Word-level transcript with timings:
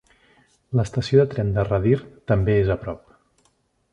L'estació 0.79 1.19
de 1.25 1.33
tren 1.33 1.51
de 1.59 1.67
Radyr 1.67 1.99
també 2.31 2.55
és 2.65 2.75
a 2.77 2.81
prop. 2.87 3.15